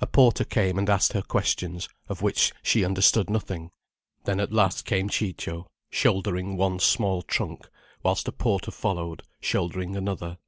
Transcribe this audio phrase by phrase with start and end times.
[0.00, 3.70] A porter came and asked her questions, of which she understood nothing.
[4.24, 7.68] Then at last came Ciccio, shouldering one small trunk,
[8.02, 10.38] whilst a porter followed, shouldering another.